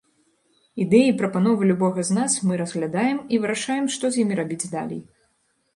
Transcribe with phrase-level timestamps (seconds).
[0.85, 5.01] Ідэі, прапановы любога з нас мы разглядаем і вырашаем, што з імі рабіць далей.